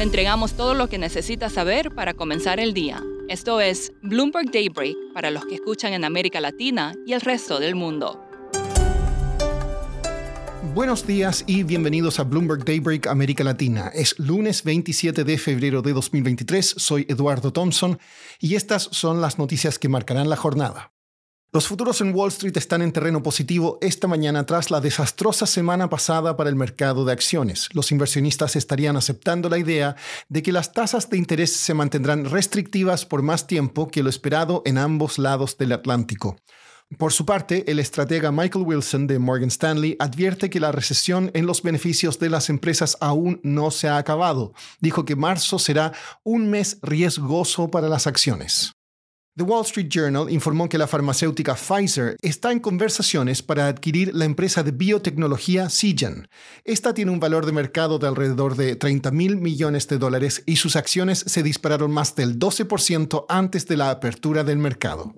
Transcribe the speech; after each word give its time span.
Le 0.00 0.04
entregamos 0.04 0.54
todo 0.54 0.72
lo 0.72 0.88
que 0.88 0.96
necesita 0.96 1.50
saber 1.50 1.94
para 1.94 2.14
comenzar 2.14 2.58
el 2.58 2.72
día. 2.72 3.02
Esto 3.28 3.60
es 3.60 3.92
Bloomberg 4.00 4.50
Daybreak 4.50 4.96
para 5.12 5.30
los 5.30 5.44
que 5.44 5.56
escuchan 5.56 5.92
en 5.92 6.06
América 6.06 6.40
Latina 6.40 6.94
y 7.04 7.12
el 7.12 7.20
resto 7.20 7.60
del 7.60 7.74
mundo. 7.74 8.18
Buenos 10.72 11.06
días 11.06 11.44
y 11.46 11.64
bienvenidos 11.64 12.18
a 12.18 12.24
Bloomberg 12.24 12.64
Daybreak 12.64 13.08
América 13.08 13.44
Latina. 13.44 13.90
Es 13.94 14.18
lunes 14.18 14.64
27 14.64 15.22
de 15.22 15.36
febrero 15.36 15.82
de 15.82 15.92
2023. 15.92 16.76
Soy 16.78 17.04
Eduardo 17.06 17.52
Thompson 17.52 17.98
y 18.38 18.54
estas 18.54 18.84
son 18.84 19.20
las 19.20 19.38
noticias 19.38 19.78
que 19.78 19.90
marcarán 19.90 20.30
la 20.30 20.36
jornada. 20.36 20.92
Los 21.52 21.66
futuros 21.66 22.00
en 22.00 22.14
Wall 22.14 22.28
Street 22.28 22.56
están 22.56 22.80
en 22.80 22.92
terreno 22.92 23.24
positivo 23.24 23.78
esta 23.80 24.06
mañana 24.06 24.46
tras 24.46 24.70
la 24.70 24.80
desastrosa 24.80 25.46
semana 25.46 25.90
pasada 25.90 26.36
para 26.36 26.48
el 26.48 26.54
mercado 26.54 27.04
de 27.04 27.12
acciones. 27.12 27.68
Los 27.72 27.90
inversionistas 27.90 28.54
estarían 28.54 28.96
aceptando 28.96 29.48
la 29.48 29.58
idea 29.58 29.96
de 30.28 30.44
que 30.44 30.52
las 30.52 30.72
tasas 30.72 31.10
de 31.10 31.18
interés 31.18 31.56
se 31.56 31.74
mantendrán 31.74 32.26
restrictivas 32.26 33.04
por 33.04 33.22
más 33.22 33.48
tiempo 33.48 33.88
que 33.88 34.04
lo 34.04 34.10
esperado 34.10 34.62
en 34.64 34.78
ambos 34.78 35.18
lados 35.18 35.58
del 35.58 35.72
Atlántico. 35.72 36.36
Por 36.96 37.12
su 37.12 37.26
parte, 37.26 37.68
el 37.68 37.80
estratega 37.80 38.30
Michael 38.30 38.64
Wilson 38.64 39.08
de 39.08 39.18
Morgan 39.18 39.48
Stanley 39.48 39.96
advierte 39.98 40.50
que 40.50 40.60
la 40.60 40.70
recesión 40.70 41.32
en 41.34 41.46
los 41.46 41.62
beneficios 41.62 42.20
de 42.20 42.30
las 42.30 42.48
empresas 42.48 42.96
aún 43.00 43.40
no 43.42 43.72
se 43.72 43.88
ha 43.88 43.96
acabado. 43.96 44.52
Dijo 44.78 45.04
que 45.04 45.16
marzo 45.16 45.58
será 45.58 45.92
un 46.22 46.48
mes 46.48 46.78
riesgoso 46.80 47.72
para 47.72 47.88
las 47.88 48.06
acciones. 48.06 48.76
The 49.40 49.44
Wall 49.44 49.64
Street 49.64 49.88
Journal 49.88 50.30
informó 50.30 50.68
que 50.68 50.76
la 50.76 50.86
farmacéutica 50.86 51.54
Pfizer 51.54 52.14
está 52.20 52.52
en 52.52 52.60
conversaciones 52.60 53.42
para 53.42 53.68
adquirir 53.68 54.14
la 54.14 54.26
empresa 54.26 54.62
de 54.62 54.70
biotecnología 54.70 55.70
Seagen. 55.70 56.28
Esta 56.62 56.92
tiene 56.92 57.10
un 57.10 57.20
valor 57.20 57.46
de 57.46 57.52
mercado 57.52 57.98
de 57.98 58.06
alrededor 58.06 58.54
de 58.54 58.76
30 58.76 59.10
mil 59.12 59.38
millones 59.38 59.88
de 59.88 59.96
dólares 59.96 60.42
y 60.44 60.56
sus 60.56 60.76
acciones 60.76 61.20
se 61.20 61.42
dispararon 61.42 61.90
más 61.90 62.14
del 62.16 62.38
12% 62.38 63.24
antes 63.30 63.66
de 63.66 63.78
la 63.78 63.88
apertura 63.88 64.44
del 64.44 64.58
mercado. 64.58 65.14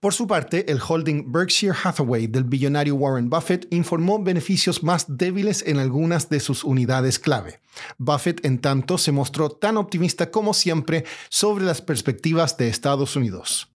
Por 0.00 0.14
su 0.14 0.28
parte, 0.28 0.70
el 0.70 0.78
holding 0.86 1.32
Berkshire 1.32 1.74
Hathaway 1.82 2.28
del 2.28 2.44
billonario 2.44 2.94
Warren 2.94 3.28
Buffett 3.28 3.66
informó 3.70 4.22
beneficios 4.22 4.84
más 4.84 5.06
débiles 5.08 5.64
en 5.66 5.78
algunas 5.78 6.28
de 6.28 6.38
sus 6.38 6.62
unidades 6.62 7.18
clave. 7.18 7.60
Buffett, 7.98 8.44
en 8.44 8.60
tanto, 8.60 8.96
se 8.96 9.10
mostró 9.10 9.50
tan 9.50 9.76
optimista 9.76 10.30
como 10.30 10.54
siempre 10.54 11.04
sobre 11.30 11.64
las 11.64 11.82
perspectivas 11.82 12.56
de 12.56 12.68
Estados 12.68 13.16
Unidos. 13.16 13.72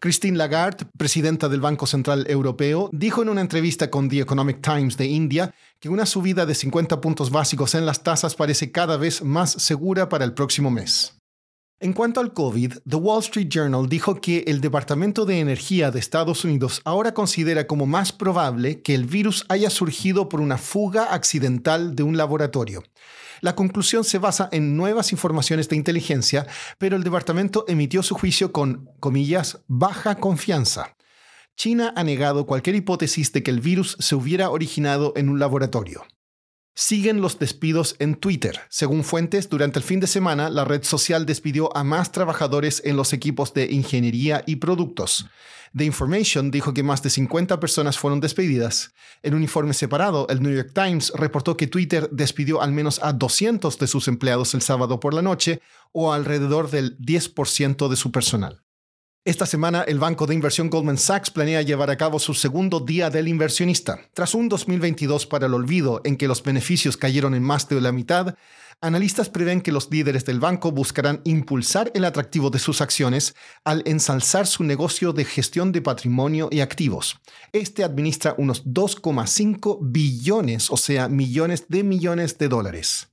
Christine 0.00 0.36
Lagarde, 0.36 0.84
presidenta 0.98 1.48
del 1.48 1.60
Banco 1.60 1.86
Central 1.86 2.26
Europeo, 2.28 2.90
dijo 2.92 3.22
en 3.22 3.28
una 3.28 3.40
entrevista 3.40 3.88
con 3.88 4.08
The 4.08 4.18
Economic 4.18 4.60
Times 4.60 4.96
de 4.96 5.06
India 5.06 5.54
que 5.78 5.88
una 5.88 6.06
subida 6.06 6.44
de 6.44 6.56
50 6.56 7.00
puntos 7.00 7.30
básicos 7.30 7.76
en 7.76 7.86
las 7.86 8.02
tasas 8.02 8.34
parece 8.34 8.72
cada 8.72 8.96
vez 8.96 9.22
más 9.22 9.52
segura 9.52 10.08
para 10.08 10.24
el 10.24 10.34
próximo 10.34 10.72
mes. 10.72 11.21
En 11.82 11.94
cuanto 11.94 12.20
al 12.20 12.32
COVID, 12.32 12.74
The 12.88 12.94
Wall 12.94 13.18
Street 13.22 13.48
Journal 13.48 13.88
dijo 13.88 14.20
que 14.20 14.44
el 14.46 14.60
Departamento 14.60 15.24
de 15.24 15.40
Energía 15.40 15.90
de 15.90 15.98
Estados 15.98 16.44
Unidos 16.44 16.80
ahora 16.84 17.12
considera 17.12 17.66
como 17.66 17.86
más 17.86 18.12
probable 18.12 18.82
que 18.82 18.94
el 18.94 19.04
virus 19.04 19.44
haya 19.48 19.68
surgido 19.68 20.28
por 20.28 20.40
una 20.40 20.58
fuga 20.58 21.12
accidental 21.12 21.96
de 21.96 22.04
un 22.04 22.16
laboratorio. 22.16 22.84
La 23.40 23.56
conclusión 23.56 24.04
se 24.04 24.18
basa 24.18 24.48
en 24.52 24.76
nuevas 24.76 25.10
informaciones 25.10 25.68
de 25.68 25.74
inteligencia, 25.74 26.46
pero 26.78 26.94
el 26.94 27.02
departamento 27.02 27.64
emitió 27.66 28.04
su 28.04 28.14
juicio 28.14 28.52
con, 28.52 28.88
comillas, 29.00 29.58
baja 29.66 30.14
confianza. 30.14 30.94
China 31.56 31.92
ha 31.96 32.04
negado 32.04 32.46
cualquier 32.46 32.76
hipótesis 32.76 33.32
de 33.32 33.42
que 33.42 33.50
el 33.50 33.58
virus 33.58 33.96
se 33.98 34.14
hubiera 34.14 34.50
originado 34.50 35.14
en 35.16 35.28
un 35.28 35.40
laboratorio. 35.40 36.04
Siguen 36.74 37.20
los 37.20 37.38
despidos 37.38 37.96
en 37.98 38.14
Twitter. 38.14 38.58
Según 38.70 39.04
fuentes, 39.04 39.50
durante 39.50 39.78
el 39.78 39.84
fin 39.84 40.00
de 40.00 40.06
semana, 40.06 40.48
la 40.48 40.64
red 40.64 40.82
social 40.84 41.26
despidió 41.26 41.76
a 41.76 41.84
más 41.84 42.12
trabajadores 42.12 42.80
en 42.86 42.96
los 42.96 43.12
equipos 43.12 43.52
de 43.52 43.70
ingeniería 43.70 44.42
y 44.46 44.56
productos. 44.56 45.26
The 45.76 45.84
Information 45.84 46.50
dijo 46.50 46.72
que 46.72 46.82
más 46.82 47.02
de 47.02 47.10
50 47.10 47.60
personas 47.60 47.98
fueron 47.98 48.20
despedidas. 48.20 48.94
En 49.22 49.34
un 49.34 49.42
informe 49.42 49.74
separado, 49.74 50.26
el 50.30 50.42
New 50.42 50.54
York 50.54 50.72
Times 50.74 51.12
reportó 51.14 51.58
que 51.58 51.66
Twitter 51.66 52.08
despidió 52.10 52.62
al 52.62 52.72
menos 52.72 53.00
a 53.02 53.12
200 53.12 53.78
de 53.78 53.86
sus 53.86 54.08
empleados 54.08 54.54
el 54.54 54.62
sábado 54.62 54.98
por 54.98 55.12
la 55.12 55.20
noche, 55.20 55.60
o 55.92 56.12
alrededor 56.12 56.70
del 56.70 56.98
10% 56.98 57.88
de 57.88 57.96
su 57.96 58.10
personal. 58.12 58.62
Esta 59.24 59.46
semana, 59.46 59.82
el 59.82 60.00
banco 60.00 60.26
de 60.26 60.34
inversión 60.34 60.68
Goldman 60.68 60.98
Sachs 60.98 61.30
planea 61.30 61.62
llevar 61.62 61.90
a 61.90 61.96
cabo 61.96 62.18
su 62.18 62.34
segundo 62.34 62.80
Día 62.80 63.08
del 63.08 63.28
Inversionista. 63.28 64.00
Tras 64.14 64.34
un 64.34 64.48
2022 64.48 65.28
para 65.28 65.46
el 65.46 65.54
olvido 65.54 66.00
en 66.02 66.16
que 66.16 66.26
los 66.26 66.42
beneficios 66.42 66.96
cayeron 66.96 67.36
en 67.36 67.44
más 67.44 67.68
de 67.68 67.80
la 67.80 67.92
mitad, 67.92 68.34
analistas 68.80 69.28
prevén 69.28 69.60
que 69.60 69.70
los 69.70 69.88
líderes 69.92 70.24
del 70.24 70.40
banco 70.40 70.72
buscarán 70.72 71.20
impulsar 71.22 71.92
el 71.94 72.04
atractivo 72.04 72.50
de 72.50 72.58
sus 72.58 72.80
acciones 72.80 73.36
al 73.62 73.84
ensalzar 73.86 74.48
su 74.48 74.64
negocio 74.64 75.12
de 75.12 75.24
gestión 75.24 75.70
de 75.70 75.82
patrimonio 75.82 76.48
y 76.50 76.58
activos. 76.58 77.20
Este 77.52 77.84
administra 77.84 78.34
unos 78.38 78.64
2,5 78.64 79.78
billones, 79.82 80.68
o 80.68 80.76
sea, 80.76 81.06
millones 81.06 81.66
de 81.68 81.84
millones 81.84 82.38
de 82.38 82.48
dólares. 82.48 83.11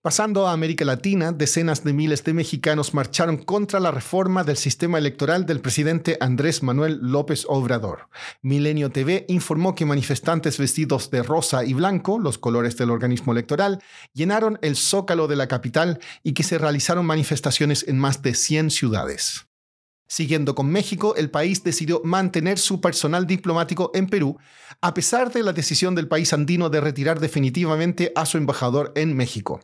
Pasando 0.00 0.46
a 0.46 0.52
América 0.52 0.84
Latina, 0.84 1.32
decenas 1.32 1.82
de 1.82 1.92
miles 1.92 2.22
de 2.22 2.32
mexicanos 2.32 2.94
marcharon 2.94 3.36
contra 3.36 3.80
la 3.80 3.90
reforma 3.90 4.44
del 4.44 4.56
sistema 4.56 4.96
electoral 4.96 5.44
del 5.44 5.60
presidente 5.60 6.16
Andrés 6.20 6.62
Manuel 6.62 7.00
López 7.02 7.44
Obrador. 7.48 8.08
Milenio 8.40 8.90
TV 8.90 9.24
informó 9.28 9.74
que 9.74 9.84
manifestantes 9.84 10.56
vestidos 10.56 11.10
de 11.10 11.24
rosa 11.24 11.64
y 11.64 11.74
blanco, 11.74 12.20
los 12.20 12.38
colores 12.38 12.76
del 12.76 12.92
organismo 12.92 13.32
electoral, 13.32 13.82
llenaron 14.14 14.60
el 14.62 14.76
zócalo 14.76 15.26
de 15.26 15.34
la 15.34 15.48
capital 15.48 15.98
y 16.22 16.32
que 16.32 16.44
se 16.44 16.58
realizaron 16.58 17.04
manifestaciones 17.04 17.84
en 17.88 17.98
más 17.98 18.22
de 18.22 18.34
100 18.34 18.70
ciudades. 18.70 19.47
Siguiendo 20.10 20.54
con 20.54 20.70
México, 20.70 21.14
el 21.16 21.30
país 21.30 21.62
decidió 21.62 22.00
mantener 22.02 22.58
su 22.58 22.80
personal 22.80 23.26
diplomático 23.26 23.90
en 23.92 24.06
Perú, 24.06 24.38
a 24.80 24.94
pesar 24.94 25.30
de 25.30 25.42
la 25.42 25.52
decisión 25.52 25.94
del 25.94 26.08
país 26.08 26.32
andino 26.32 26.70
de 26.70 26.80
retirar 26.80 27.20
definitivamente 27.20 28.10
a 28.16 28.24
su 28.24 28.38
embajador 28.38 28.90
en 28.96 29.14
México. 29.14 29.60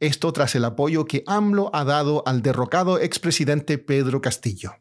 Esto 0.00 0.32
tras 0.32 0.56
el 0.56 0.64
apoyo 0.64 1.04
que 1.04 1.22
AMLO 1.28 1.70
ha 1.72 1.84
dado 1.84 2.24
al 2.26 2.42
derrocado 2.42 2.98
expresidente 2.98 3.78
Pedro 3.78 4.20
Castillo. 4.20 4.72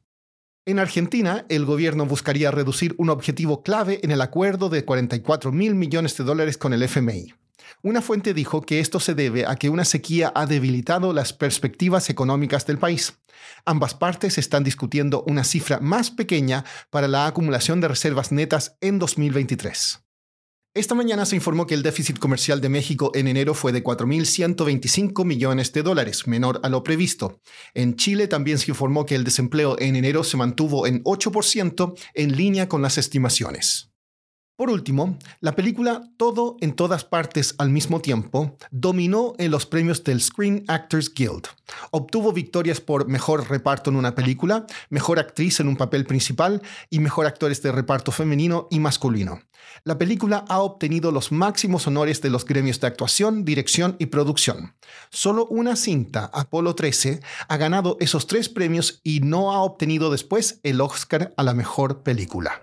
En 0.65 0.79
Argentina, 0.79 1.45
el 1.49 1.65
gobierno 1.65 2.07
buscaría 2.07 2.49
reducir 2.49 2.95
un 2.97 3.11
objetivo 3.11 3.61
clave 3.61 3.99
en 4.01 4.09
el 4.09 4.21
acuerdo 4.21 4.69
de 4.69 4.83
44 4.83 5.51
mil 5.51 5.75
millones 5.75 6.17
de 6.17 6.23
dólares 6.23 6.57
con 6.57 6.73
el 6.73 6.81
FMI. 6.81 7.33
Una 7.81 8.01
fuente 8.01 8.33
dijo 8.33 8.61
que 8.61 8.79
esto 8.79 8.99
se 8.99 9.13
debe 9.13 9.45
a 9.45 9.55
que 9.55 9.69
una 9.69 9.85
sequía 9.85 10.31
ha 10.35 10.45
debilitado 10.45 11.13
las 11.13 11.33
perspectivas 11.33 12.09
económicas 12.09 12.65
del 12.65 12.77
país. 12.77 13.19
Ambas 13.65 13.93
partes 13.93 14.37
están 14.37 14.63
discutiendo 14.63 15.23
una 15.27 15.43
cifra 15.43 15.79
más 15.79 16.11
pequeña 16.11 16.65
para 16.89 17.07
la 17.07 17.27
acumulación 17.27 17.81
de 17.81 17.87
reservas 17.87 18.31
netas 18.31 18.77
en 18.81 18.99
2023. 18.99 20.03
Esta 20.75 20.95
mañana 20.95 21.27
se 21.27 21.35
informó 21.35 21.67
que 21.67 21.75
el 21.75 21.83
déficit 21.83 22.17
comercial 22.17 22.59
de 22.59 22.67
México 22.67 23.11
en 23.13 23.27
enero 23.27 23.53
fue 23.53 23.71
de 23.71 23.83
4.125 23.83 25.23
millones 25.23 25.71
de 25.71 25.83
dólares, 25.83 26.25
menor 26.25 26.61
a 26.63 26.69
lo 26.69 26.81
previsto. 26.81 27.39
En 27.75 27.95
Chile 27.95 28.27
también 28.27 28.57
se 28.57 28.71
informó 28.71 29.05
que 29.05 29.13
el 29.13 29.23
desempleo 29.23 29.75
en 29.77 29.95
enero 29.95 30.23
se 30.23 30.35
mantuvo 30.35 30.87
en 30.87 31.03
8% 31.03 31.93
en 32.15 32.35
línea 32.35 32.67
con 32.67 32.81
las 32.81 32.97
estimaciones. 32.97 33.92
Por 34.63 34.71
último, 34.71 35.17
la 35.41 35.57
película 35.57 36.09
Todo 36.15 36.55
en 36.61 36.71
todas 36.71 37.03
partes 37.03 37.53
al 37.57 37.69
mismo 37.69 37.99
tiempo 37.99 38.55
dominó 38.71 39.33
en 39.37 39.51
los 39.51 39.65
premios 39.65 40.05
del 40.05 40.21
Screen 40.21 40.63
Actors 40.69 41.13
Guild. 41.13 41.47
Obtuvo 41.91 42.31
victorias 42.31 42.79
por 42.79 43.09
mejor 43.09 43.49
reparto 43.49 43.89
en 43.89 43.97
una 43.97 44.15
película, 44.15 44.65
mejor 44.89 45.19
actriz 45.19 45.59
en 45.59 45.67
un 45.67 45.75
papel 45.75 46.05
principal 46.05 46.61
y 46.89 46.99
mejor 46.99 47.25
actores 47.25 47.61
de 47.61 47.73
reparto 47.73 48.13
femenino 48.13 48.69
y 48.71 48.79
masculino. 48.79 49.41
La 49.83 49.97
película 49.97 50.45
ha 50.47 50.61
obtenido 50.61 51.11
los 51.11 51.33
máximos 51.33 51.85
honores 51.87 52.21
de 52.21 52.29
los 52.29 52.45
gremios 52.45 52.79
de 52.79 52.87
actuación, 52.87 53.43
dirección 53.43 53.97
y 53.99 54.05
producción. 54.05 54.75
Solo 55.09 55.45
una 55.47 55.75
cinta, 55.75 56.31
Apolo 56.33 56.73
13, 56.73 57.19
ha 57.49 57.57
ganado 57.57 57.97
esos 57.99 58.27
tres 58.27 58.47
premios 58.47 59.01
y 59.03 59.19
no 59.19 59.51
ha 59.51 59.61
obtenido 59.61 60.09
después 60.09 60.61
el 60.63 60.79
Oscar 60.79 61.33
a 61.35 61.43
la 61.43 61.53
mejor 61.53 62.01
película. 62.01 62.62